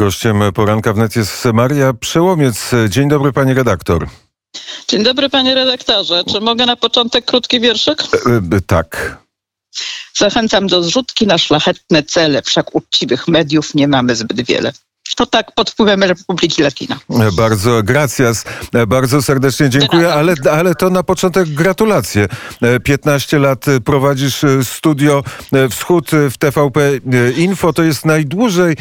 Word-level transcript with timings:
Gościem 0.00 0.42
poranka 0.54 0.92
wnet 0.92 1.16
jest 1.16 1.44
Maria 1.44 1.92
Przełomiec. 1.92 2.70
Dzień 2.88 3.08
dobry, 3.08 3.32
pani 3.32 3.54
redaktor. 3.54 4.08
Dzień 4.88 5.02
dobry, 5.02 5.28
panie 5.28 5.54
redaktorze. 5.54 6.24
Czy 6.24 6.40
mogę 6.40 6.66
na 6.66 6.76
początek 6.76 7.24
krótki 7.24 7.60
wierszyk? 7.60 8.02
E, 8.02 8.56
e, 8.56 8.60
tak. 8.60 9.18
Zachęcam 10.14 10.66
do 10.66 10.82
zrzutki 10.82 11.26
na 11.26 11.38
szlachetne 11.38 12.02
cele, 12.02 12.42
wszak 12.42 12.74
uczciwych 12.74 13.28
mediów 13.28 13.74
nie 13.74 13.88
mamy 13.88 14.16
zbyt 14.16 14.40
wiele 14.40 14.72
to 15.14 15.26
tak 15.26 15.52
pod 15.54 15.70
wpływem 15.70 16.02
Republiki 16.02 16.62
Latina. 16.62 16.98
Bardzo 17.36 17.82
gracias, 17.82 18.44
bardzo 18.88 19.22
serdecznie 19.22 19.70
dziękuję, 19.70 20.12
ale, 20.12 20.34
ale 20.52 20.74
to 20.74 20.90
na 20.90 21.02
początek 21.02 21.48
gratulacje. 21.48 22.28
15 22.84 23.38
lat 23.38 23.64
prowadzisz 23.84 24.42
studio 24.62 25.24
Wschód 25.70 26.10
w 26.30 26.38
TVP 26.38 26.90
Info. 27.36 27.72
To 27.72 27.82
jest 27.82 28.04
najdłużej 28.04 28.76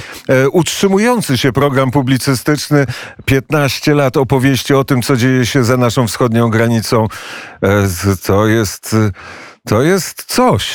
utrzymujący 0.51 1.37
się 1.37 1.51
program 1.51 1.91
publicystyczny. 1.91 2.85
15 3.25 3.93
lat 3.93 4.17
opowieści 4.17 4.73
o 4.73 4.83
tym, 4.83 5.01
co 5.01 5.17
dzieje 5.17 5.45
się 5.45 5.63
za 5.63 5.77
naszą 5.77 6.07
wschodnią 6.07 6.49
granicą. 6.49 7.07
To 8.25 8.47
jest, 8.47 8.95
to 9.67 9.81
jest 9.81 10.23
coś. 10.27 10.69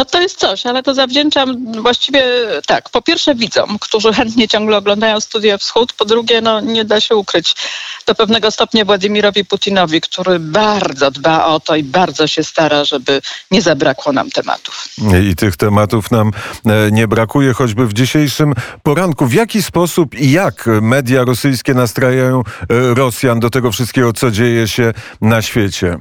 No 0.00 0.04
to 0.04 0.20
jest 0.20 0.38
coś, 0.38 0.66
ale 0.66 0.82
to 0.82 0.94
zawdzięczam 0.94 1.72
właściwie 1.82 2.24
tak, 2.66 2.90
po 2.90 3.02
pierwsze 3.02 3.34
widzom, 3.34 3.78
którzy 3.80 4.12
chętnie 4.12 4.48
ciągle 4.48 4.76
oglądają 4.76 5.20
Studia 5.20 5.58
Wschód, 5.58 5.92
po 5.92 6.04
drugie, 6.04 6.40
no 6.40 6.60
nie 6.60 6.84
da 6.84 7.00
się 7.00 7.16
ukryć 7.16 7.56
do 8.06 8.14
pewnego 8.14 8.50
stopnia 8.50 8.84
Władimirowi 8.84 9.44
Putinowi, 9.44 10.00
który 10.00 10.38
bardzo 10.38 11.10
dba 11.10 11.46
o 11.46 11.60
to 11.60 11.76
i 11.76 11.82
bardzo 11.82 12.26
się 12.26 12.44
stara, 12.44 12.84
żeby 12.84 13.22
nie 13.50 13.62
zabrakło 13.62 14.12
nam 14.12 14.30
tematów. 14.30 14.88
I 15.30 15.36
tych 15.36 15.56
tematów 15.56 16.10
nam 16.10 16.30
e, 16.66 16.90
nie 16.90 17.08
brakuje, 17.08 17.52
choćby 17.52 17.86
w 17.86 17.92
dzisiejszym 17.92 18.54
poranku. 18.82 19.26
W 19.26 19.32
jaki 19.32 19.62
sposób 19.62 20.14
i 20.14 20.30
jak 20.30 20.64
media 20.66 21.24
rosyjskie 21.24 21.74
nastrajają 21.74 22.40
e, 22.40 22.44
Rosjan 22.94 23.40
do 23.40 23.50
tego 23.50 23.72
wszystkiego, 23.72 24.12
co 24.12 24.30
dzieje 24.30 24.68
się 24.68 24.92
na 25.20 25.42
świecie? 25.42 25.98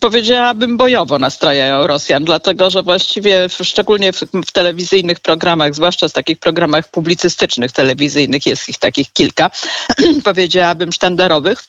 Powiedziałabym, 0.00 0.76
bojowo 0.76 1.18
nastrajają 1.18 1.86
Rosjan, 1.86 2.24
dlatego 2.24 2.70
że 2.70 2.82
właściwie 2.82 3.48
szczególnie 3.48 4.12
w, 4.12 4.20
w, 4.46 4.52
telewizyjnych 4.52 5.20
programach, 5.20 5.74
zwłaszcza 5.74 6.08
z 6.08 6.12
takich 6.12 6.38
programach 6.38 6.90
publicystycznych 6.90 7.72
telewizyjnych, 7.72 8.46
jest 8.46 8.68
ich 8.68 8.78
takich 8.78 9.12
kilka, 9.12 9.50
powiedziałabym 10.24 10.92
sztandarowych, 10.92 11.64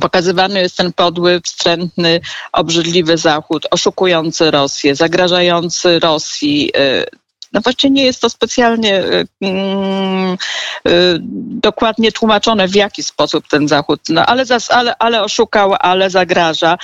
Pokazywany 0.00 0.60
jest 0.60 0.76
ten 0.76 0.92
podły, 0.92 1.40
wstrętny, 1.44 2.20
obrzydliwy 2.52 3.16
Zachód, 3.16 3.66
oszukujący 3.70 4.50
Rosję, 4.50 4.94
zagrażający 4.94 5.98
Rosji, 5.98 6.70
y, 6.76 7.06
no 7.52 7.60
właśnie 7.60 7.90
nie 7.90 8.04
jest 8.04 8.20
to 8.20 8.30
specjalnie 8.30 9.04
y, 9.04 9.26
mm, 9.40 10.36
y, 10.88 11.18
dokładnie 11.66 12.12
tłumaczone, 12.12 12.68
w 12.68 12.74
jaki 12.74 13.02
sposób 13.02 13.48
ten 13.48 13.68
Zachód, 13.68 14.00
no 14.08 14.26
ale, 14.26 14.46
zas, 14.46 14.70
ale, 14.70 14.96
ale 14.98 15.22
oszukał, 15.22 15.74
ale 15.78 16.10
zagraża. 16.10 16.78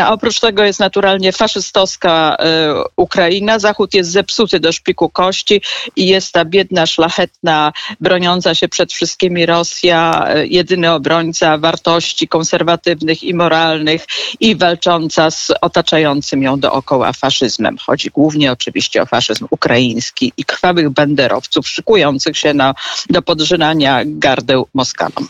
A 0.00 0.12
oprócz 0.12 0.40
tego 0.40 0.64
jest 0.64 0.80
naturalnie 0.80 1.32
faszystowska 1.32 2.36
y, 2.36 2.84
Ukraina. 2.96 3.58
Zachód 3.58 3.94
jest 3.94 4.10
zepsuty 4.10 4.60
do 4.60 4.72
szpiku 4.72 5.08
kości 5.08 5.62
i 5.96 6.06
jest 6.06 6.32
ta 6.32 6.44
biedna, 6.44 6.86
szlachetna, 6.86 7.72
broniąca 8.00 8.54
się 8.54 8.68
przed 8.68 8.92
wszystkimi 8.92 9.46
Rosja, 9.46 10.26
y, 10.36 10.46
jedyny 10.46 10.92
obrońca 10.92 11.58
wartości 11.58 12.28
konserwatywnych 12.28 13.22
i 13.22 13.34
moralnych 13.34 14.06
i 14.40 14.56
walcząca 14.56 15.30
z 15.30 15.52
otaczającym 15.60 16.42
ją 16.42 16.60
dookoła 16.60 17.12
faszyzmem. 17.12 17.76
Chodzi 17.86 18.10
głównie 18.10 18.52
oczywiście 18.52 19.02
o 19.02 19.06
faszyzm 19.06 19.46
ukraiński 19.50 20.03
i 20.36 20.44
krwawych 20.44 20.90
banderowców 20.90 21.68
szykujących 21.68 22.38
się 22.38 22.54
na, 22.54 22.74
do 23.10 23.22
podrzynania 23.22 24.00
gardeł 24.06 24.66
Moskanom. 24.74 25.28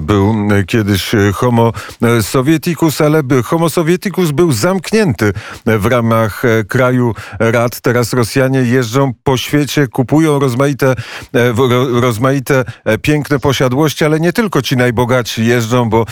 Był 0.00 0.34
kiedyś 0.66 1.10
homo 1.34 1.72
sovieticus, 2.22 3.00
ale 3.00 3.22
homo 3.44 3.70
sovieticus 3.70 4.30
był 4.30 4.52
zamknięty 4.52 5.32
w 5.66 5.86
ramach 5.86 6.42
kraju 6.68 7.14
rad. 7.38 7.80
Teraz 7.80 8.12
Rosjanie 8.12 8.58
jeżdżą 8.58 9.12
po 9.24 9.36
świecie, 9.36 9.86
kupują 9.88 10.38
rozmaite, 10.38 10.94
rozmaite 12.00 12.64
piękne 13.02 13.38
posiadłości, 13.38 14.04
ale 14.04 14.20
nie 14.20 14.32
tylko 14.32 14.62
ci 14.62 14.76
najbogatsi 14.76 15.46
jeżdżą, 15.46 15.90
bo 15.90 16.04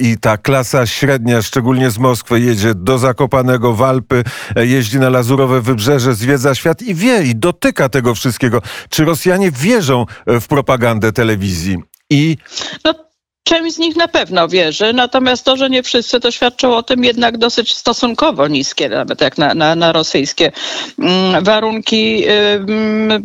i 0.00 0.18
ta 0.18 0.36
klasa 0.36 0.86
średnia, 0.86 1.42
szczególnie 1.42 1.90
z 1.90 1.98
Moskwy, 1.98 2.40
jedzie 2.40 2.74
do 2.74 2.98
Zakopanego, 2.98 3.72
Walpy, 3.74 4.24
jeździ 4.56 4.98
na 4.98 5.10
Lazurowe 5.10 5.60
Wybrzeże, 5.60 6.14
zwiedza 6.14 6.54
świat 6.54 6.82
i 6.82 6.94
wie 6.94 7.22
i 7.22 7.34
do 7.34 7.52
dotyka 7.56 7.88
tego 7.88 8.14
wszystkiego. 8.14 8.62
Czy 8.90 9.04
Rosjanie 9.04 9.50
wierzą 9.50 10.06
w 10.26 10.46
propagandę 10.46 11.12
telewizji? 11.12 11.78
I 12.10 12.36
no 12.84 13.05
Część 13.48 13.76
z 13.76 13.78
nich 13.78 13.96
na 13.96 14.08
pewno 14.08 14.48
wierzy, 14.48 14.92
natomiast 14.92 15.44
to, 15.44 15.56
że 15.56 15.70
nie 15.70 15.82
wszyscy, 15.82 16.20
to 16.20 16.76
o 16.76 16.82
tym 16.82 17.04
jednak 17.04 17.38
dosyć 17.38 17.74
stosunkowo 17.74 18.48
niskie, 18.48 18.88
nawet 18.88 19.20
jak 19.20 19.38
na, 19.38 19.54
na, 19.54 19.74
na 19.74 19.92
rosyjskie 19.92 20.52
mm, 20.98 21.44
warunki 21.44 22.24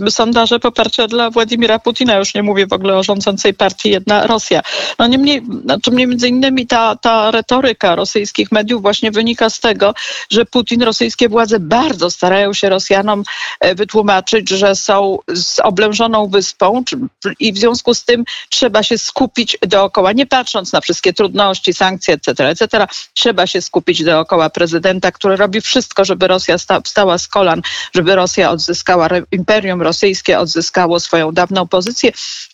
sondaże 0.09 0.59
poparcia 0.59 1.08
dla 1.08 1.30
Władimira 1.30 1.80
Putina. 1.80 2.18
Już 2.18 2.34
nie 2.34 2.44
mówię 2.44 2.68
w 2.68 2.74
ogóle 2.74 2.98
o 2.98 3.04
rządzącej 3.04 3.54
partii 3.54 3.90
Jedna 3.90 4.28
Rosja. 4.28 4.62
No 5.00 5.08
niemniej, 5.08 5.42
znaczy 5.64 5.92
między 5.92 6.28
innymi 6.28 6.68
ta, 6.68 6.96
ta 6.96 7.32
retoryka 7.32 7.96
rosyjskich 7.96 8.52
mediów 8.52 8.82
właśnie 8.82 9.12
wynika 9.12 9.50
z 9.50 9.59
tego, 9.59 9.94
że 10.32 10.46
Putin, 10.46 10.84
rosyjskie 10.84 11.30
władze 11.30 11.59
bardzo 11.59 12.12
starają 12.12 12.53
się 12.53 12.70
Rosjanom 12.70 13.24
e, 13.59 13.76
wytłumaczyć, 13.76 14.50
że 14.50 14.76
są 14.76 15.18
z 15.34 15.59
oblężoną 15.59 16.28
wyspą 16.28 16.84
i 17.40 17.53
w 17.53 17.58
związku 17.58 17.94
z 17.94 18.03
tym 18.03 18.24
trzeba 18.50 18.84
się 18.84 18.98
skupić 18.98 19.58
dookoła 19.62 20.10
nie 20.11 20.25
patrząc 20.25 20.73
na 20.73 20.81
wszystkie 20.81 21.13
trudności, 21.13 21.73
sankcje, 21.73 22.13
etc., 22.13 22.49
etc., 22.49 22.88
trzeba 23.13 23.47
się 23.47 23.61
skupić 23.61 24.03
dookoła 24.03 24.49
prezydenta, 24.49 25.11
który 25.11 25.35
robi 25.35 25.61
wszystko, 25.61 26.05
żeby 26.05 26.27
Rosja 26.27 26.57
sta, 26.57 26.81
stała 26.85 27.17
z 27.17 27.27
kolan, 27.27 27.61
żeby 27.95 28.16
Rosja 28.16 28.51
odzyskała, 28.51 29.07
imperium 29.31 29.81
rosyjskie 29.81 30.39
odzyskało 30.39 30.99
swoją 30.99 31.31
dawną 31.31 31.67
pozycję. 31.67 32.11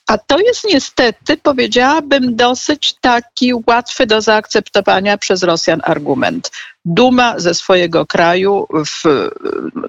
A 0.07 0.18
to 0.18 0.40
jest 0.40 0.63
niestety, 0.63 1.38
powiedziałabym, 1.38 2.35
dosyć 2.35 2.95
taki 3.01 3.53
łatwy 3.68 4.06
do 4.06 4.22
zaakceptowania 4.22 5.18
przez 5.18 5.44
Rosjan 5.44 5.81
argument. 5.84 6.51
Duma 6.90 7.40
ze 7.40 7.53
swojego 7.53 8.06
kraju, 8.06 8.68
w, 8.86 9.30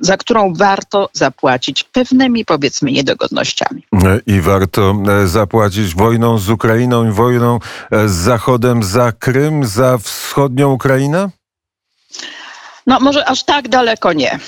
za 0.00 0.16
którą 0.16 0.54
warto 0.54 1.08
zapłacić 1.12 1.84
pewnymi, 1.84 2.44
powiedzmy, 2.44 2.92
niedogodnościami. 2.92 3.82
I 4.26 4.40
warto 4.40 4.94
e, 5.08 5.26
zapłacić 5.26 5.94
wojną 5.94 6.38
z 6.38 6.50
Ukrainą 6.50 7.08
i 7.08 7.12
wojną 7.12 7.58
e, 7.90 8.08
z 8.08 8.12
Zachodem 8.12 8.82
za 8.82 9.12
Krym, 9.12 9.66
za 9.66 9.98
wschodnią 9.98 10.72
Ukrainę? 10.72 11.30
No 12.86 13.00
może 13.00 13.24
aż 13.24 13.44
tak 13.44 13.68
daleko 13.68 14.12
nie 14.12 14.38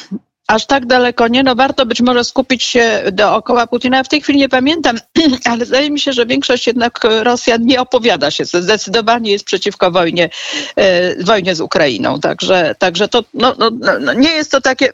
aż 0.50 0.66
tak 0.66 0.87
daleko 0.87 1.28
nie. 1.28 1.43
No 1.43 1.55
warto 1.55 1.87
być 1.87 2.00
może 2.00 2.25
skupić 2.25 2.62
się 2.62 3.03
dookoła 3.12 3.66
Putina. 3.66 4.05
W 4.05 4.09
tej 4.09 4.21
chwili 4.21 4.38
nie 4.38 4.49
pamiętam, 4.49 4.99
ale 5.50 5.66
zdaje 5.66 5.91
mi 5.91 6.00
się, 6.00 6.12
że 6.12 6.27
większość 6.27 6.66
jednak 6.66 7.00
Rosjan 7.22 7.66
nie 7.66 7.81
opowiada 7.81 8.31
się, 8.31 8.44
zdecydowanie 8.44 9.33
jest 9.33 9.44
przeciwko 9.44 9.91
wojnie, 9.91 10.31
e, 10.77 11.25
wojnie 11.25 11.55
z 11.55 11.61
Ukrainą. 11.61 12.21
Także, 12.21 12.75
także 12.78 13.09
to 13.09 13.25
no, 13.34 13.55
no, 13.59 13.71
no 14.00 14.12
nie 14.12 14.31
jest 14.31 14.50
to 14.50 14.61
takie 14.61 14.88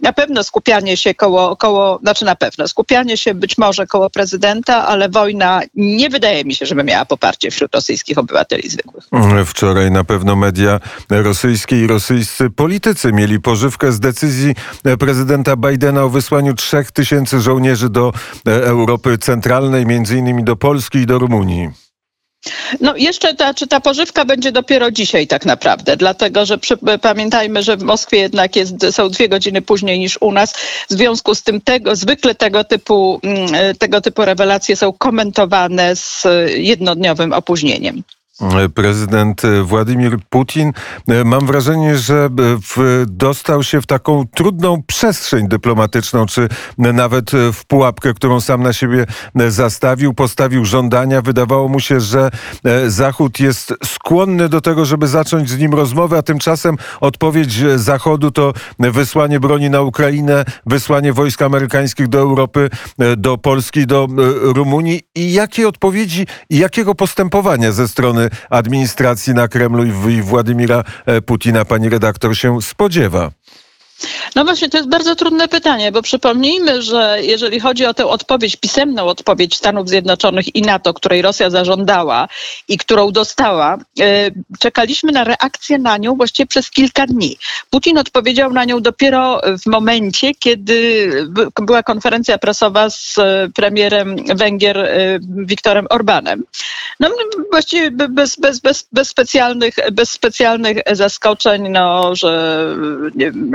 na 0.00 0.12
pewno 0.12 0.44
skupianie 0.44 0.96
się 0.96 1.14
koło, 1.14 1.56
koło, 1.56 1.98
znaczy 2.02 2.24
na 2.24 2.36
pewno, 2.36 2.68
skupianie 2.68 3.16
się 3.16 3.34
być 3.34 3.58
może 3.58 3.86
koło 3.86 4.10
prezydenta, 4.10 4.86
ale 4.86 5.08
wojna 5.08 5.60
nie 5.74 6.10
wydaje 6.10 6.44
mi 6.44 6.54
się, 6.54 6.66
żeby 6.66 6.84
miała 6.84 7.04
poparcie 7.04 7.50
wśród 7.50 7.74
rosyjskich 7.74 8.18
obywateli 8.18 8.68
zwykłych. 8.68 9.04
Wczoraj 9.46 9.90
na 9.90 10.04
pewno 10.04 10.36
media 10.36 10.80
rosyjskie 11.10 11.84
i 11.84 11.86
rosyjscy 11.86 12.50
politycy 12.50 13.12
mieli 13.12 13.40
pożywkę 13.40 13.92
z 13.92 14.00
decyzji 14.00 14.54
prezydenta 14.98 15.56
Bidena 15.56 16.04
o 16.04 16.08
wysłaniu 16.08 16.54
trzech 16.54 16.92
tysięcy 16.92 17.40
żołnierzy 17.40 17.88
do 17.88 18.12
Europy 18.46 19.18
Centralnej, 19.18 19.86
między 19.86 20.18
innymi 20.18 20.44
do 20.44 20.56
Polski 20.56 20.98
i 20.98 21.06
do 21.06 21.18
Rumunii. 21.18 21.85
No 22.80 22.96
jeszcze 22.96 23.34
ta, 23.34 23.54
czy 23.54 23.66
ta 23.66 23.80
pożywka 23.80 24.24
będzie 24.24 24.52
dopiero 24.52 24.90
dzisiaj 24.90 25.26
tak 25.26 25.46
naprawdę, 25.46 25.96
dlatego 25.96 26.46
że 26.46 26.58
przy, 26.58 26.76
pamiętajmy, 27.02 27.62
że 27.62 27.76
w 27.76 27.82
Moskwie 27.82 28.18
jednak 28.18 28.56
jest, 28.56 28.74
są 28.90 29.08
dwie 29.08 29.28
godziny 29.28 29.62
później 29.62 29.98
niż 29.98 30.18
u 30.20 30.32
nas. 30.32 30.52
W 30.90 30.92
związku 30.92 31.34
z 31.34 31.42
tym 31.42 31.60
tego, 31.60 31.96
zwykle 31.96 32.34
tego 32.34 32.64
typu, 32.64 33.20
mm, 33.22 33.76
tego 33.76 34.00
typu 34.00 34.24
rewelacje 34.24 34.76
są 34.76 34.92
komentowane 34.92 35.96
z 35.96 36.26
jednodniowym 36.56 37.32
opóźnieniem. 37.32 38.02
Prezydent 38.74 39.42
Władimir 39.64 40.18
Putin. 40.30 40.72
Mam 41.24 41.46
wrażenie, 41.46 41.96
że 41.96 42.28
dostał 43.06 43.62
się 43.62 43.80
w 43.80 43.86
taką 43.86 44.24
trudną 44.34 44.82
przestrzeń 44.86 45.48
dyplomatyczną, 45.48 46.26
czy 46.26 46.48
nawet 46.78 47.30
w 47.52 47.64
pułapkę, 47.66 48.14
którą 48.14 48.40
sam 48.40 48.62
na 48.62 48.72
siebie 48.72 49.06
zastawił, 49.48 50.14
postawił 50.14 50.64
żądania. 50.64 51.22
Wydawało 51.22 51.68
mu 51.68 51.80
się, 51.80 52.00
że 52.00 52.30
Zachód 52.86 53.40
jest 53.40 53.74
skłonny 53.84 54.48
do 54.48 54.60
tego, 54.60 54.84
żeby 54.84 55.06
zacząć 55.06 55.50
z 55.50 55.58
nim 55.58 55.74
rozmowę, 55.74 56.18
a 56.18 56.22
tymczasem 56.22 56.76
odpowiedź 57.00 57.62
Zachodu 57.76 58.30
to 58.30 58.52
wysłanie 58.78 59.40
broni 59.40 59.70
na 59.70 59.80
Ukrainę, 59.80 60.44
wysłanie 60.66 61.12
wojsk 61.12 61.42
amerykańskich 61.42 62.08
do 62.08 62.18
Europy, 62.18 62.70
do 63.16 63.38
Polski, 63.38 63.86
do 63.86 64.08
Rumunii. 64.42 65.00
I 65.14 65.32
jakie 65.32 65.68
odpowiedzi 65.68 66.26
jakiego 66.50 66.94
postępowania 66.94 67.72
ze 67.72 67.88
strony 67.88 68.25
administracji 68.50 69.34
na 69.34 69.48
Kremlu 69.48 69.84
i 70.10 70.22
Władimira 70.22 70.84
e, 71.06 71.22
Putina 71.22 71.64
pani 71.64 71.88
redaktor 71.88 72.36
się 72.36 72.62
spodziewa? 72.62 73.30
No 74.36 74.44
właśnie, 74.44 74.68
to 74.68 74.76
jest 74.76 74.88
bardzo 74.88 75.16
trudne 75.16 75.48
pytanie, 75.48 75.92
bo 75.92 76.02
przypomnijmy, 76.02 76.82
że 76.82 77.18
jeżeli 77.22 77.60
chodzi 77.60 77.86
o 77.86 77.94
tę 77.94 78.06
odpowiedź, 78.06 78.56
pisemną 78.56 79.04
odpowiedź 79.04 79.56
Stanów 79.56 79.88
Zjednoczonych 79.88 80.56
i 80.56 80.62
NATO, 80.62 80.94
której 80.94 81.22
Rosja 81.22 81.50
zażądała 81.50 82.28
i 82.68 82.78
którą 82.78 83.12
dostała, 83.12 83.78
e, 84.00 84.30
czekaliśmy 84.58 85.12
na 85.12 85.24
reakcję 85.24 85.78
na 85.78 85.96
nią 85.96 86.14
właściwie 86.14 86.46
przez 86.46 86.70
kilka 86.70 87.06
dni. 87.06 87.36
Putin 87.70 87.98
odpowiedział 87.98 88.52
na 88.52 88.64
nią 88.64 88.80
dopiero 88.80 89.40
w 89.62 89.66
momencie, 89.66 90.34
kiedy 90.34 91.10
była 91.62 91.82
konferencja 91.82 92.38
prasowa 92.38 92.90
z 92.90 93.18
e, 93.18 93.48
premierem 93.54 94.16
Węgier 94.34 94.78
e, 94.78 95.18
Viktorem 95.20 95.86
Orbanem. 95.90 96.42
No 97.00 97.08
właściwie 97.50 97.90
bez, 97.90 98.36
bez, 98.36 98.60
bez, 98.60 98.88
bez, 98.92 99.08
specjalnych, 99.08 99.74
bez 99.92 100.10
specjalnych 100.10 100.78
zaskoczeń, 100.92 101.68
no, 101.68 102.16
że 102.16 102.66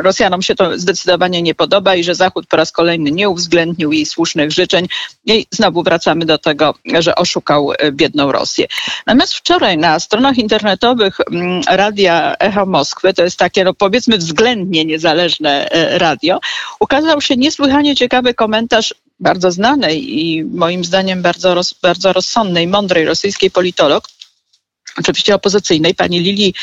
Rosjanom 0.04 0.42
się 0.42 0.56
to 0.56 0.70
zdecydowanie 0.75 1.41
nie 1.41 1.56
podoba 1.56 1.95
i 1.95 2.03
że 2.03 2.15
Zachód 2.15 2.47
po 2.47 2.57
raz 2.57 2.71
kolejny 2.71 3.12
nie 3.12 3.29
uwzględnił 3.29 3.91
jej 3.91 4.06
słusznych 4.06 4.51
życzeń. 4.51 4.88
I 5.25 5.45
znowu 5.51 5.83
wracamy 5.83 6.25
do 6.25 6.38
tego, 6.38 6.75
że 7.00 7.15
oszukał 7.15 7.71
e, 7.71 7.91
biedną 7.91 8.31
Rosję. 8.31 8.68
Natomiast 9.07 9.33
wczoraj 9.33 9.77
na 9.77 10.00
stronach 10.00 10.38
internetowych 10.38 11.18
mm, 11.31 11.62
Radia 11.69 12.35
Echo 12.39 12.65
Moskwy, 12.65 13.13
to 13.13 13.23
jest 13.23 13.38
takie 13.38 13.63
no 13.63 13.73
powiedzmy 13.73 14.18
względnie 14.18 14.85
niezależne 14.85 15.69
e, 15.71 15.97
radio, 15.97 16.39
ukazał 16.79 17.21
się 17.21 17.35
niesłychanie 17.35 17.95
ciekawy 17.95 18.33
komentarz 18.33 18.94
bardzo 19.19 19.51
znanej 19.51 20.19
i 20.19 20.44
moim 20.44 20.85
zdaniem 20.85 21.21
bardzo, 21.21 21.53
roz, 21.53 21.73
bardzo 21.81 22.13
rozsądnej, 22.13 22.68
mądrej 22.68 23.06
rosyjskiej 23.06 23.51
politolog, 23.51 24.03
oczywiście 24.97 25.35
opozycyjnej, 25.35 25.95
pani 25.95 26.19
Lili 26.19 26.53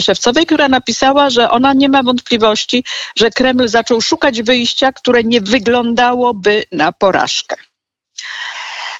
Szewcowej, 0.00 0.46
która 0.46 0.68
napisała, 0.68 1.30
że 1.30 1.50
ona 1.50 1.72
nie 1.72 1.88
ma 1.88 2.02
wątpliwości, 2.02 2.84
że 3.16 3.30
Kreml 3.30 3.68
zaczął 3.68 4.00
szukać 4.00 4.42
wyjścia, 4.42 4.92
które 4.92 5.24
nie 5.24 5.40
wyglądało,by 5.40 6.64
na 6.72 6.92
porażkę. 6.92 7.56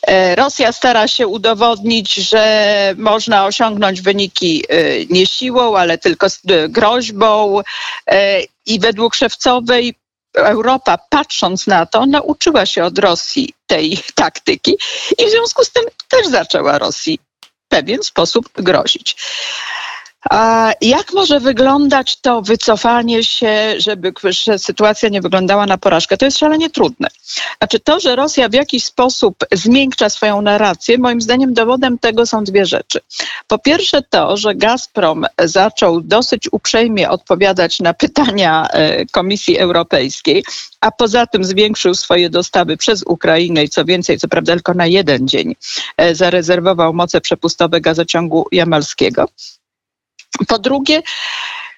E, 0.02 0.34
Rosja 0.34 0.72
stara 0.72 1.08
się 1.08 1.26
udowodnić, 1.26 2.14
że 2.14 2.94
można 2.98 3.46
osiągnąć 3.46 4.00
wyniki 4.00 4.64
e, 4.68 5.06
nie 5.06 5.26
siłą, 5.26 5.76
ale 5.76 5.98
tylko 5.98 6.26
groźbą. 6.68 7.60
E, 8.06 8.40
I 8.66 8.80
według 8.80 9.14
Szewcowej 9.14 9.94
Europa, 10.34 10.98
patrząc 11.10 11.66
na 11.66 11.86
to, 11.86 12.06
nauczyła 12.06 12.66
się 12.66 12.84
od 12.84 12.98
Rosji 12.98 13.54
tej 13.66 13.98
taktyki 14.14 14.78
i 15.18 15.26
w 15.26 15.30
związku 15.30 15.64
z 15.64 15.70
tym 15.70 15.84
też 16.08 16.26
zaczęła 16.26 16.78
Rosji 16.78 17.18
pewien 17.70 18.02
sposób 18.02 18.48
grozić. 18.54 19.16
A 20.30 20.72
jak 20.80 21.12
może 21.12 21.40
wyglądać 21.40 22.16
to 22.16 22.42
wycofanie 22.42 23.24
się, 23.24 23.74
żeby 23.78 24.12
sytuacja 24.56 25.08
nie 25.08 25.20
wyglądała 25.20 25.66
na 25.66 25.78
porażkę? 25.78 26.16
To 26.16 26.24
jest 26.24 26.38
szalenie 26.38 26.70
trudne. 26.70 27.08
Znaczy 27.58 27.80
to, 27.80 28.00
że 28.00 28.16
Rosja 28.16 28.48
w 28.48 28.52
jakiś 28.52 28.84
sposób 28.84 29.36
zmiękcza 29.52 30.10
swoją 30.10 30.42
narrację, 30.42 30.98
moim 30.98 31.20
zdaniem 31.20 31.54
dowodem 31.54 31.98
tego 31.98 32.26
są 32.26 32.44
dwie 32.44 32.66
rzeczy. 32.66 33.00
Po 33.46 33.58
pierwsze 33.58 34.02
to, 34.02 34.36
że 34.36 34.54
Gazprom 34.54 35.26
zaczął 35.44 36.00
dosyć 36.00 36.48
uprzejmie 36.52 37.10
odpowiadać 37.10 37.80
na 37.80 37.94
pytania 37.94 38.68
e, 38.70 39.06
Komisji 39.06 39.58
Europejskiej, 39.58 40.44
a 40.80 40.90
poza 40.90 41.26
tym 41.26 41.44
zwiększył 41.44 41.94
swoje 41.94 42.30
dostawy 42.30 42.76
przez 42.76 43.02
Ukrainę 43.06 43.64
i 43.64 43.68
co 43.68 43.84
więcej, 43.84 44.18
co 44.18 44.28
prawda 44.28 44.52
tylko 44.52 44.74
na 44.74 44.86
jeden 44.86 45.28
dzień, 45.28 45.54
e, 45.96 46.14
zarezerwował 46.14 46.94
moce 46.94 47.20
przepustowe 47.20 47.80
gazociągu 47.80 48.46
jamalskiego. 48.52 49.28
Po 50.48 50.58
drugie, 50.58 51.02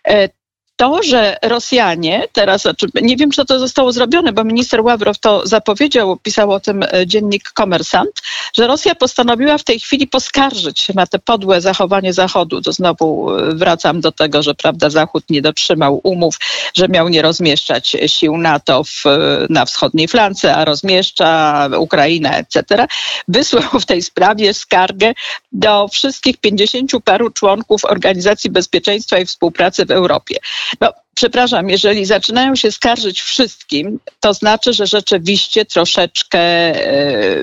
e, 0.08 0.28
to, 0.76 1.02
że 1.02 1.36
Rosjanie 1.42 2.24
teraz, 2.32 2.62
znaczy 2.62 2.86
nie 3.02 3.16
wiem, 3.16 3.30
czy 3.30 3.44
to 3.44 3.58
zostało 3.58 3.92
zrobione, 3.92 4.32
bo 4.32 4.44
minister 4.44 4.80
Ławrow 4.80 5.18
to 5.18 5.46
zapowiedział, 5.46 6.16
pisał 6.16 6.50
o 6.52 6.60
tym 6.60 6.82
e, 6.82 7.06
dziennik 7.06 7.50
Komersant, 7.50 8.10
że 8.56 8.66
Rosja 8.66 8.94
postanowiła 8.94 9.58
w 9.58 9.64
tej 9.64 9.80
chwili 9.80 10.06
poskarżyć 10.06 10.80
się 10.80 10.92
na 10.96 11.06
te 11.06 11.18
podłe 11.18 11.60
zachowanie 11.60 12.12
Zachodu. 12.12 12.62
To 12.62 12.72
znowu 12.72 13.36
e, 13.36 13.54
wracam 13.54 14.00
do 14.00 14.12
tego, 14.12 14.42
że 14.42 14.54
prawda, 14.54 14.90
Zachód 14.90 15.24
nie 15.30 15.42
dotrzymał 15.42 16.00
umów, 16.02 16.38
że 16.74 16.88
miał 16.88 17.08
nie 17.08 17.22
rozmieszczać 17.22 17.96
sił 18.06 18.36
NATO 18.36 18.84
w, 18.84 19.04
na 19.50 19.64
wschodniej 19.64 20.08
flance, 20.08 20.56
a 20.56 20.64
rozmieszcza 20.64 21.68
Ukrainę, 21.78 22.36
etc. 22.36 22.86
Wysłał 23.28 23.80
w 23.80 23.86
tej 23.86 24.02
sprawie 24.02 24.54
skargę 24.54 25.12
do 25.52 25.88
wszystkich 25.88 26.36
pięćdziesięciu 26.36 27.00
paru 27.00 27.30
członków 27.30 27.84
Organizacji 27.84 28.50
Bezpieczeństwa 28.50 29.18
i 29.18 29.26
Współpracy 29.26 29.86
w 29.86 29.90
Europie. 29.90 30.36
No, 30.80 30.92
przepraszam, 31.14 31.70
jeżeli 31.70 32.06
zaczynają 32.06 32.56
się 32.56 32.72
skarżyć 32.72 33.22
wszystkim, 33.22 34.00
to 34.20 34.34
znaczy, 34.34 34.72
że 34.72 34.86
rzeczywiście 34.86 35.64
troszeczkę 35.64 36.38
e, 36.38 37.42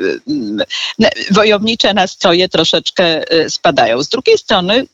wojownicze 1.31 1.93
nastroje 1.93 2.49
troszeczkę 2.49 3.31
e, 3.31 3.49
spadają. 3.49 4.03
Z 4.03 4.09
drugiej 4.09 4.37
strony 4.37 4.85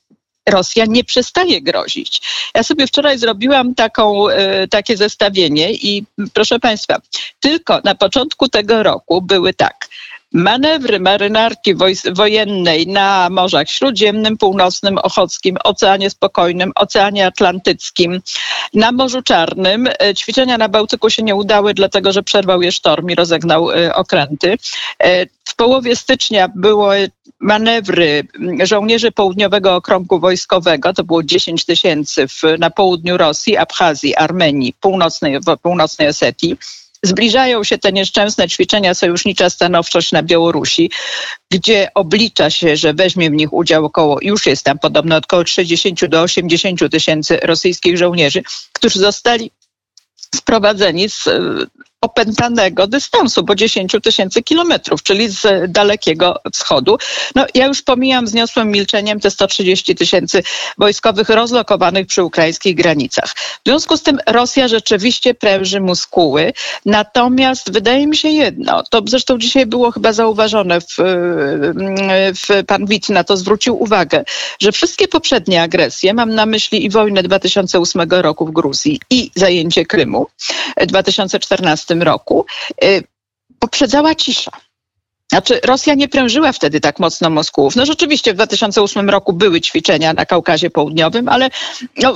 Rosja 0.50 0.86
nie 0.88 1.04
przestaje 1.04 1.62
grozić. 1.62 2.22
Ja 2.56 2.63
sobie 2.63 2.88
wczoraj 2.88 3.18
zrobiłam 3.18 3.75
taką, 3.75 4.30
e, 4.30 4.68
takie 4.68 4.98
zestawienie 4.98 5.72
i 5.74 6.06
proszę 6.33 6.60
Państwa, 6.60 7.01
tylko 7.39 7.81
na 7.83 7.95
początku 7.95 8.50
tego 8.50 8.83
roku 8.83 9.22
były 9.22 9.54
tak 9.54 9.88
manewry 10.36 11.00
marynarki 11.00 11.76
wojennej 12.14 12.88
na 12.88 13.30
Morzach 13.30 13.70
Śródziemnym, 13.70 14.38
Północnym, 14.38 14.98
Ochockim, 14.98 15.58
Oceanie 15.64 16.10
Spokojnym, 16.10 16.72
Oceanie 16.76 17.28
Atlantyckim, 17.28 18.22
na 18.74 18.92
Morzu 18.92 19.22
Czarnym. 19.22 19.88
E, 19.88 20.16
ćwiczenia 20.16 20.58
na 20.58 20.70
Bałtyku 20.70 21.10
się 21.10 21.24
nie 21.24 21.36
udały, 21.36 21.74
dlatego 21.74 22.12
że 22.12 22.24
przerwał 22.24 22.62
je 22.62 22.72
sztorm 22.72 23.10
i 23.10 23.16
rozegnał 23.16 23.72
e, 23.72 23.96
okręty. 23.96 24.58
E, 25.00 25.26
w 25.26 25.56
połowie 25.56 25.96
stycznia 25.96 26.50
były 26.56 27.10
manewry 27.40 28.28
żołnierzy 28.64 29.12
Południowego 29.12 29.76
Okrągu 29.76 30.20
Wojskowego, 30.20 30.94
to 30.94 31.04
było 31.04 31.24
10 31.24 31.66
tysięcy 31.66 32.28
na 32.60 32.70
południu 32.70 33.18
Rosji, 33.18 33.58
Abchazji, 33.58 34.16
Armenii, 34.16 34.74
północnej, 34.82 35.40
północnej 35.62 36.08
Osetii. 36.08 36.58
Zbliżają 37.06 37.63
się 37.63 37.78
te 37.78 37.92
nieszczęsne 37.92 38.50
ćwiczenia 38.50 38.94
sojusznicza 38.94 39.50
stanowczość 39.50 40.12
na 40.12 40.24
Białorusi, 40.24 40.91
gdzie 41.51 41.88
oblicza 41.96 42.50
się, 42.50 42.77
że 42.77 42.94
weźmie 42.94 43.30
w 43.30 43.34
nich 43.34 43.53
udział 43.53 43.86
około, 43.86 44.18
już 44.22 44.46
jest 44.46 44.63
tam 44.63 44.80
podobno 44.80 45.18
około 45.18 45.44
30 45.44 45.94
do 46.10 46.22
80 46.22 46.91
tysięcy 46.91 47.38
rosyjskich 47.44 47.98
żołnierzy, 47.98 48.44
którzy 48.74 49.00
zostali 49.00 49.51
sprowadzeni 50.36 51.10
z 51.10 51.27
opętanego 52.06 52.88
dystansu, 52.88 53.44
bo 53.44 53.56
10 53.56 53.96
tysięcy 54.04 54.44
kilometrów, 54.44 55.04
czyli 55.04 55.30
z 55.30 55.72
dalekiego 55.72 56.42
wschodu. 56.54 56.98
No, 57.36 57.46
ja 57.54 57.66
już 57.66 57.82
pomijam 57.82 58.28
zniosłym 58.28 58.72
milczeniem 58.72 59.20
te 59.20 59.32
130 59.32 59.96
tysięcy 59.96 60.44
wojskowych 60.78 61.30
rozlokowanych 61.30 62.08
przy 62.08 62.24
ukraińskich 62.24 62.76
granicach. 62.76 63.34
W 63.34 63.70
związku 63.70 63.98
z 63.98 64.04
tym 64.04 64.18
Rosja 64.28 64.68
rzeczywiście 64.68 65.34
pręży 65.34 65.82
muskuły, 65.82 66.54
natomiast 66.86 67.72
wydaje 67.72 68.08
mi 68.08 68.18
się 68.18 68.30
jedno, 68.30 68.84
to 68.84 69.02
zresztą 69.08 69.38
dzisiaj 69.38 69.66
było 69.66 69.92
chyba 69.92 70.14
zauważone, 70.14 70.82
w, 70.82 70.96
w 72.48 72.64
pan 72.68 72.86
Wit 72.86 73.10
na 73.10 73.24
to 73.24 73.38
zwrócił 73.38 73.84
uwagę, 73.84 74.24
że 74.62 74.72
wszystkie 74.72 75.08
poprzednie 75.08 75.62
agresje, 75.62 76.14
mam 76.14 76.36
na 76.36 76.46
myśli 76.46 76.86
i 76.86 76.90
wojnę 76.90 77.24
2008 77.24 78.10
roku 78.10 78.46
w 78.46 78.52
Gruzji 78.52 79.00
i 79.10 79.32
zajęcie 79.36 79.86
Krymu 79.86 80.28
2014 80.78 81.95
roku, 82.02 82.46
y, 82.84 83.04
poprzedzała 83.60 84.16
cisza. 84.16 84.52
Znaczy, 85.32 85.60
Rosja 85.64 85.94
nie 85.94 86.08
prężyła 86.08 86.52
wtedy 86.52 86.80
tak 86.80 87.00
mocno 87.00 87.30
Moskułów. 87.30 87.75
No 87.75 87.86
rzeczywiście 87.86 88.34
w 88.34 88.36
2008 88.36 89.10
roku 89.10 89.34
były 89.34 89.62
ćwiczenia 89.62 90.14
na 90.14 90.25
Kaukazie 90.25 90.70
Południowym, 90.70 91.30
ale 91.30 91.50
no, 91.98 92.14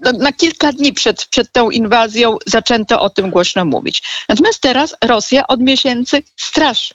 no, 0.00 0.12
na 0.12 0.32
kilka 0.32 0.72
dni 0.72 0.92
przed, 0.92 1.26
przed 1.26 1.52
tą 1.52 1.70
inwazją 1.70 2.36
zaczęto 2.46 3.00
o 3.00 3.10
tym 3.10 3.30
głośno 3.30 3.64
mówić. 3.64 4.02
Natomiast 4.28 4.60
teraz 4.60 4.96
Rosja 5.04 5.46
od 5.46 5.60
miesięcy 5.60 6.22
straszy. 6.36 6.94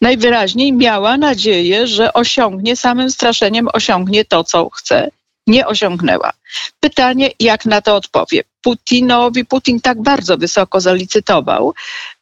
najwyraźniej 0.00 0.72
miała 0.72 1.16
nadzieję, 1.16 1.86
że 1.86 2.12
osiągnie 2.12 2.76
samym 2.76 3.10
straszeniem, 3.10 3.68
osiągnie 3.72 4.24
to, 4.24 4.44
co 4.44 4.70
chce. 4.70 5.10
Nie 5.46 5.66
osiągnęła. 5.66 6.32
Pytanie, 6.80 7.30
jak 7.40 7.66
na 7.66 7.82
to 7.82 7.96
odpowie. 7.96 8.42
Putinowi, 8.68 9.44
Putin 9.44 9.80
tak 9.80 10.02
bardzo 10.02 10.38
wysoko 10.38 10.80
zalicytował, 10.80 11.74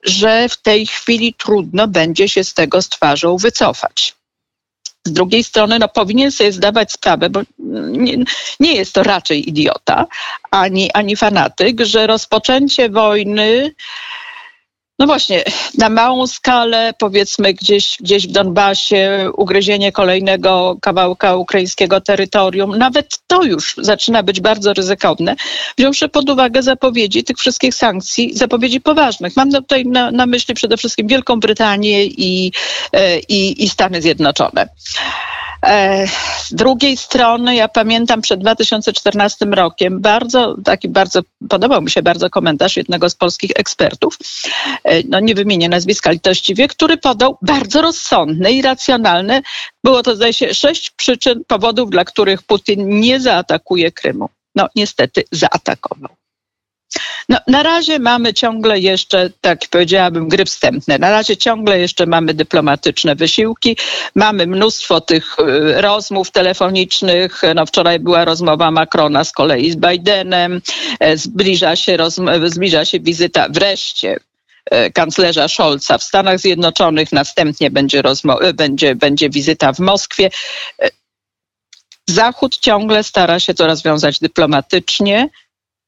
że 0.05 0.49
w 0.49 0.57
tej 0.57 0.87
chwili 0.87 1.35
trudno 1.35 1.89
będzie 1.89 2.29
się 2.29 2.45
z 2.45 2.55
tego 2.55 2.83
z 2.83 2.89
twarzą 2.89 3.37
wycofać. 3.37 4.15
Z 5.05 5.13
drugiej 5.13 5.45
strony, 5.45 5.79
no, 5.79 5.89
powinien 5.89 6.33
sobie 6.33 6.53
zdawać 6.53 6.93
sprawę, 6.93 7.31
bo 7.31 7.41
nie, 7.59 8.17
nie, 8.61 8.75
jest 8.75 8.93
to 8.93 9.03
raczej 9.03 9.49
idiota 9.49 10.07
ani, 10.51 10.93
ani 10.93 11.17
fanatyk, 11.17 11.81
że 11.81 12.07
rozpoczęcie 12.07 12.89
wojny 12.89 13.75
no 14.99 15.07
właśnie, 15.07 15.45
na 15.79 15.89
małą 15.89 16.27
skalę, 16.27 16.95
powiedzmy 16.99 17.55
gdzieś, 17.55 17.97
gdzieś 18.01 18.29
w 18.29 18.33
Donbasie, 18.33 19.31
ugryzienie 19.37 19.93
kolejnego 19.93 20.77
kawałka 20.81 21.37
ukraińskiego 21.37 22.01
terytorium, 22.01 22.79
nawet 22.79 23.19
to 23.27 23.43
już 23.43 23.75
zaczyna 23.79 24.23
być 24.23 24.41
bardzo 24.41 24.73
ryzykowne, 24.73 25.37
wziąwszy 25.79 26.09
pod 26.09 26.31
uwagę 26.31 26.63
zapowiedzi 26.63 27.25
tych 27.25 27.37
wszystkich 27.37 27.75
sankcji, 27.75 28.35
zapowiedzi 28.35 28.81
poważnych. 28.81 29.37
Mam 29.37 29.53
tutaj 29.53 29.85
na, 29.85 30.11
na 30.11 30.27
myśli 30.27 30.55
przede 30.55 30.77
wszystkim 30.77 31.07
Wielką 31.07 31.41
Brytanię 31.41 32.05
i, 32.05 32.53
e, 32.93 33.19
i, 33.19 33.65
i 33.65 33.69
Stany 33.69 34.03
Zjednoczone. 34.03 34.69
E, 35.67 36.07
z 36.39 36.55
drugiej 36.55 36.97
strony, 36.97 37.55
ja 37.55 37.69
pamiętam 37.69 38.21
przed 38.21 38.41
2014 38.41 39.47
rokiem 39.47 40.01
bardzo, 40.01 40.57
taki 40.65 40.89
bardzo, 40.89 41.21
podobał 41.49 41.83
mi 41.83 41.91
się 41.91 42.03
bardzo 42.03 42.31
komentarz 42.31 42.77
jednego 42.77 43.11
z 43.11 43.15
polskich 43.15 43.51
ekspertów, 43.55 44.19
e, 44.85 45.03
no 45.09 45.21
nie 45.21 45.35
wymienię 45.35 45.69
nazwiska 45.69 46.11
litościwie, 46.11 46.69
który 46.69 46.97
podał 46.97 47.39
bardzo 47.43 47.83
rozsądne 47.83 48.53
i 48.53 48.63
racjonalne, 48.63 49.43
było 49.85 50.03
to 50.03 50.17
zdaje 50.17 50.33
się 50.33 50.55
sześć 50.55 50.91
przyczyn, 50.91 51.45
powodów, 51.47 51.91
dla 51.91 52.05
których 52.05 52.43
Putin 52.43 53.01
nie 53.01 53.21
zaatakuje 53.21 53.93
Krymu. 53.93 54.29
No 54.55 54.69
niestety 54.75 55.25
zaatakował. 55.33 56.11
No, 57.29 57.39
na 57.47 57.63
razie 57.63 57.99
mamy 57.99 58.35
ciągle 58.35 58.81
jeszcze, 58.81 59.31
tak 59.41 59.59
powiedziałabym, 59.71 60.29
gry 60.29 60.45
wstępne. 60.45 60.99
Na 60.99 61.11
razie 61.11 61.37
ciągle 61.37 61.81
jeszcze 61.81 62.07
mamy 62.07 62.35
dyplomatyczne 62.35 63.15
wysiłki. 63.15 63.77
Mamy 64.15 64.47
mnóstwo 64.47 65.01
tych 65.01 65.39
y, 65.39 65.81
rozmów 65.81 66.31
telefonicznych. 66.31 67.43
No, 67.55 67.67
wczoraj 67.67 68.01
była 68.01 68.25
rozmowa 68.25 68.71
Macrona 68.71 69.25
z 69.25 69.33
kolei 69.33 69.71
z 69.71 69.77
Bidenem. 69.77 70.61
E, 71.01 71.17
zbliża 71.17 71.77
się, 71.77 71.97
zbliża 72.47 72.85
się 72.85 73.01
wizyta 73.01 73.47
wreszcie 73.51 74.17
e, 74.71 74.91
kanclerza 74.91 75.49
Scholza 75.49 75.99
w 75.99 76.03
Stanach 76.03 76.39
Zjednoczonych. 76.39 77.13
Następnie 77.13 77.71
będzie, 77.71 78.03
będzie, 78.55 78.95
będzie 78.95 79.31
wizyta 79.31 79.73
w 79.73 79.79
Moskwie. 79.79 80.31
E, 80.83 80.89
Zachód 82.09 82.59
ciągle 82.59 83.05
stara 83.05 83.41
się 83.41 83.55
to 83.55 83.67
rozwiązać 83.67 84.19
dyplomatycznie. 84.19 85.29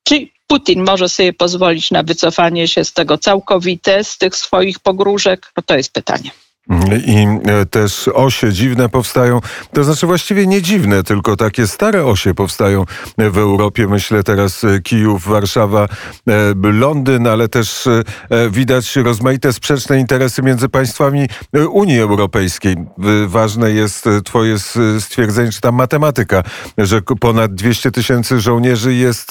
Czy 0.05 0.29
Putin 0.49 0.85
może 0.85 1.09
sobie 1.09 1.33
pozwolić 1.33 1.91
na 1.91 2.03
wycofanie 2.03 2.69
się 2.69 2.85
z 2.85 2.93
tego 2.93 3.19
całkowite, 3.19 4.05
z 4.05 4.19
tych 4.19 4.37
swoich 4.37 4.79
pogróżek? 4.79 5.53
No 5.57 5.63
to 5.63 5.77
jest 5.77 5.93
pytanie. 5.93 6.31
I 7.07 7.27
e, 7.45 7.67
też 7.67 8.09
osie 8.15 8.53
dziwne 8.53 8.89
powstają, 8.89 9.41
to 9.73 9.85
znaczy 9.85 10.07
właściwie 10.07 10.47
nie 10.47 10.63
dziwne, 10.63 11.03
tylko 11.03 11.37
takie 11.37 11.67
stare 11.67 12.07
osie 12.07 12.35
powstają 12.35 12.85
w 13.19 13.39
Europie. 13.39 13.87
Myślę 13.87 14.23
teraz 14.23 14.65
e, 14.65 14.81
Kijów, 14.81 15.25
Warszawa, 15.29 15.89
e, 16.29 16.55
Londyn, 16.73 17.27
ale 17.27 17.49
też 17.49 17.89
widać 18.51 18.97
rozmaite 18.97 19.53
sprzeczne 19.53 20.01
interesy 20.01 20.43
między 20.43 20.69
państwami 20.69 21.29
Unii 21.71 22.01
Europejskiej. 22.01 22.77
Ważne 23.27 23.71
jest 23.71 24.05
twoje 24.25 24.57
stwierdzenie, 25.01 25.53
czy 25.53 25.61
tam 25.61 25.75
matematyka, 25.75 26.43
że 26.79 27.03
ponad 27.03 27.55
200 27.55 27.91
tysięcy 27.91 28.41
żołnierzy 28.41 28.95
jest 28.95 29.31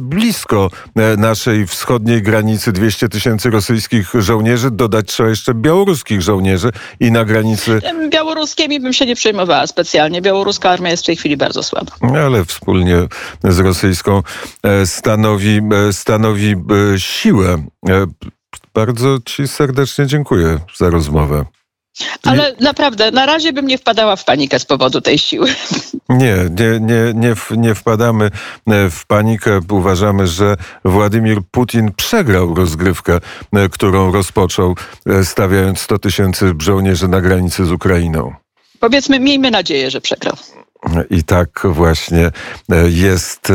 blisko 0.00 0.70
naszej 1.18 1.66
wschodniej 1.66 2.22
granicy. 2.22 2.72
200 2.72 3.08
tysięcy 3.08 3.50
rosyjskich 3.50 4.10
żołnierzy, 4.14 4.70
dodać 4.70 5.06
trzeba 5.06 5.28
jeszcze 5.28 5.54
białoruskich 5.54 6.22
żołnierzy 6.22 6.55
żołnierzy 6.58 6.70
i 7.00 7.12
na 7.12 7.24
granicy... 7.24 7.80
Białoruskimi 8.10 8.80
bym 8.80 8.92
się 8.92 9.06
nie 9.06 9.16
przejmowała 9.16 9.66
specjalnie. 9.66 10.22
Białoruska 10.22 10.70
armia 10.70 10.90
jest 10.90 11.02
w 11.02 11.06
tej 11.06 11.16
chwili 11.16 11.36
bardzo 11.36 11.62
słaba. 11.62 11.92
Ale 12.24 12.44
wspólnie 12.44 12.96
z 13.44 13.58
rosyjską 13.58 14.22
e, 14.62 14.86
stanowi, 14.86 15.60
e, 15.88 15.92
stanowi 15.92 16.50
e, 16.50 16.56
siłę. 17.00 17.64
Bardzo 18.74 19.18
Ci 19.24 19.48
serdecznie 19.48 20.06
dziękuję 20.06 20.58
za 20.76 20.90
rozmowę. 20.90 21.44
Ale 22.22 22.54
naprawdę, 22.60 23.10
na 23.10 23.26
razie 23.26 23.52
bym 23.52 23.66
nie 23.66 23.78
wpadała 23.78 24.16
w 24.16 24.24
panikę 24.24 24.58
z 24.58 24.64
powodu 24.64 25.00
tej 25.00 25.18
siły. 25.18 25.54
Nie, 26.08 26.36
nie, 26.58 26.80
nie, 26.80 27.14
nie, 27.14 27.34
nie 27.56 27.74
wpadamy 27.74 28.30
e, 28.66 28.90
w 28.90 29.06
panikę. 29.06 29.60
Uważamy, 29.70 30.26
że 30.26 30.56
Władimir 30.84 31.38
Putin 31.50 31.92
przegrał 31.96 32.54
rozgrywkę, 32.54 33.18
e, 33.52 33.68
którą 33.68 34.12
rozpoczął, 34.12 34.74
e, 35.06 35.24
stawiając 35.24 35.80
100 35.80 35.98
tysięcy 35.98 36.52
żołnierzy 36.58 37.08
na 37.08 37.20
granicy 37.20 37.64
z 37.64 37.72
Ukrainą. 37.72 38.34
Powiedzmy, 38.80 39.20
miejmy 39.20 39.50
nadzieję, 39.50 39.90
że 39.90 40.00
przegrał. 40.00 40.36
I 41.10 41.24
tak 41.24 41.62
właśnie 41.64 42.30
jest. 42.88 43.52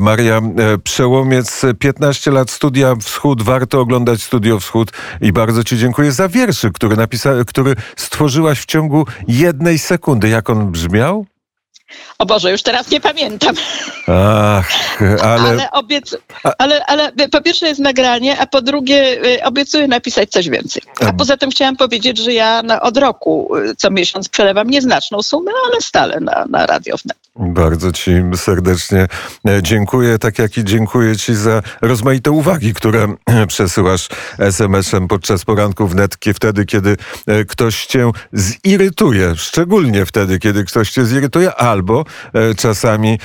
Maria 0.00 0.40
Przełomiec, 0.84 1.62
15 1.78 2.30
lat 2.30 2.50
studia 2.50 2.96
Wschód. 2.96 3.42
Warto 3.42 3.80
oglądać 3.80 4.22
Studio 4.22 4.60
Wschód 4.60 4.92
i 5.20 5.32
bardzo 5.32 5.64
Ci 5.64 5.78
dziękuję 5.78 6.12
za 6.12 6.28
wierszy, 6.28 6.70
który, 6.72 6.96
napisa- 6.96 7.44
który 7.44 7.74
stworzyłaś 7.96 8.60
w 8.60 8.66
ciągu 8.66 9.06
jednej 9.28 9.78
sekundy. 9.78 10.28
Jak 10.28 10.50
on 10.50 10.72
brzmiał? 10.72 11.26
O 12.18 12.26
Boże, 12.26 12.50
już 12.50 12.62
teraz 12.62 12.90
nie 12.90 13.00
pamiętam. 13.00 13.54
Ach, 14.06 14.68
ale... 15.22 15.50
Ale, 15.50 15.70
ale, 16.58 16.84
ale 16.86 17.12
po 17.32 17.40
pierwsze 17.40 17.68
jest 17.68 17.80
nagranie, 17.80 18.38
a 18.40 18.46
po 18.46 18.62
drugie 18.62 19.24
y, 19.24 19.44
obiecuję 19.44 19.88
napisać 19.88 20.30
coś 20.30 20.48
więcej. 20.48 20.82
A 21.00 21.12
poza 21.12 21.36
tym 21.36 21.50
chciałam 21.50 21.76
powiedzieć, 21.76 22.18
że 22.18 22.32
ja 22.32 22.62
na, 22.62 22.80
od 22.80 22.96
roku 22.96 23.56
y, 23.56 23.76
co 23.76 23.90
miesiąc 23.90 24.28
przelewam 24.28 24.70
nieznaczną 24.70 25.22
sumę, 25.22 25.52
ale 25.66 25.80
stale 25.80 26.20
na, 26.20 26.44
na 26.48 26.66
Radio 26.66 26.96
Wnet. 26.96 27.23
Bardzo 27.36 27.92
Ci 27.92 28.10
serdecznie 28.36 29.06
e, 29.48 29.62
dziękuję, 29.62 30.18
tak 30.18 30.38
jak 30.38 30.58
i 30.58 30.64
dziękuję 30.64 31.16
Ci 31.16 31.34
za 31.34 31.62
rozmaite 31.82 32.30
uwagi, 32.30 32.74
które 32.74 33.14
przesyłasz 33.48 34.08
SMS-em 34.38 35.08
podczas 35.08 35.44
poranków 35.44 35.92
wnet, 35.92 36.16
wtedy, 36.34 36.64
kiedy 36.64 36.96
e, 37.26 37.44
ktoś 37.44 37.86
Cię 37.86 38.10
zirytuje, 38.32 39.36
szczególnie 39.36 40.06
wtedy, 40.06 40.38
kiedy 40.38 40.64
ktoś 40.64 40.90
Cię 40.90 41.04
zirytuje, 41.04 41.54
albo 41.54 42.04
e, 42.32 42.54
czasami, 42.54 43.18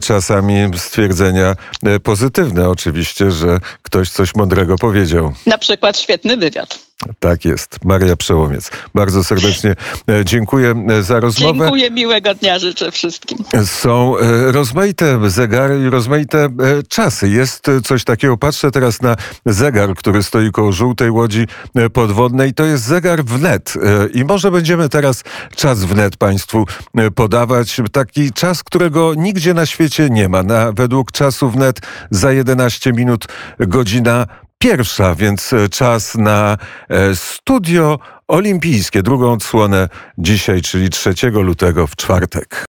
czasami 0.00 0.70
stwierdzenia 0.76 1.56
pozytywne, 2.02 2.68
oczywiście, 2.68 3.30
że 3.30 3.58
ktoś 3.82 4.10
coś 4.10 4.34
mądrego 4.34 4.76
powiedział. 4.76 5.32
Na 5.46 5.58
przykład 5.58 5.98
świetny 5.98 6.36
wywiad. 6.36 6.91
Tak 7.20 7.44
jest. 7.44 7.84
Maria 7.84 8.16
Przełomiec. 8.16 8.70
Bardzo 8.94 9.24
serdecznie 9.24 9.74
e, 10.08 10.24
dziękuję 10.24 10.74
e, 10.88 11.02
za 11.02 11.20
rozmowę. 11.20 11.58
Dziękuję, 11.58 11.90
miłego 11.90 12.34
dnia 12.34 12.58
życzę 12.58 12.90
wszystkim. 12.90 13.38
Są 13.64 14.18
e, 14.18 14.52
rozmaite 14.52 15.30
zegary 15.30 15.84
i 15.86 15.90
rozmaite 15.90 16.48
czasy. 16.88 17.28
Jest 17.28 17.66
coś 17.84 18.04
takiego, 18.04 18.36
patrzę 18.36 18.70
teraz 18.70 19.02
na 19.02 19.16
zegar, 19.46 19.94
który 19.94 20.22
stoi 20.22 20.50
koło 20.50 20.72
żółtej 20.72 21.10
łodzi 21.10 21.46
podwodnej. 21.92 22.54
To 22.54 22.64
jest 22.64 22.84
zegar 22.84 23.24
wnet. 23.24 23.74
I 24.14 24.24
może 24.24 24.50
będziemy 24.50 24.88
teraz 24.88 25.24
czas 25.56 25.84
wnet 25.84 26.16
Państwu 26.16 26.66
podawać. 27.14 27.80
Taki 27.92 28.32
czas, 28.32 28.62
którego 28.62 29.14
nigdzie 29.14 29.54
na 29.54 29.66
świecie 29.66 30.10
nie 30.10 30.28
ma. 30.28 30.42
Na, 30.42 30.72
według 30.72 31.12
czasu 31.12 31.50
wnet 31.50 31.80
za 32.10 32.32
11 32.32 32.92
minut 32.92 33.26
godzina 33.58 34.26
pierwsza, 34.62 35.14
więc 35.14 35.52
e, 35.52 35.68
czas 35.68 36.14
na 36.14 36.56
e, 36.88 37.16
studio 37.16 37.98
olimpijskie, 38.28 39.02
drugą 39.02 39.32
odsłonę 39.32 39.88
dzisiaj, 40.18 40.62
czyli 40.62 40.90
3 40.90 41.14
lutego 41.30 41.86
w 41.86 41.96
czwartek. 41.96 42.56